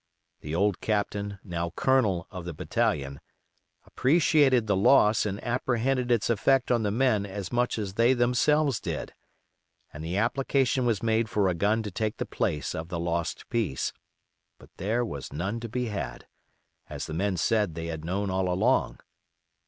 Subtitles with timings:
[0.39, 3.19] The old Captain, now Colonel of the battalion,
[3.85, 8.79] appreciated the loss and apprehended its effect on the men as much as they themselves
[8.79, 9.13] did,
[9.93, 13.93] and application was made for a gun to take the place of the lost piece;
[14.57, 16.25] but there was none to be had,
[16.89, 19.01] as the men said they had known all along.